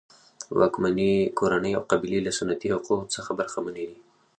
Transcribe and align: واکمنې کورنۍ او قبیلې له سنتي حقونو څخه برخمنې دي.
واکمنې 0.59 1.11
کورنۍ 1.39 1.71
او 1.77 1.83
قبیلې 1.91 2.19
له 2.25 2.31
سنتي 2.39 2.67
حقونو 2.75 3.11
څخه 3.15 3.31
برخمنې 3.39 3.83
دي. 3.89 3.99